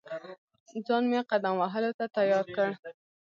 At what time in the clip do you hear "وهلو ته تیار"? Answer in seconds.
1.61-2.45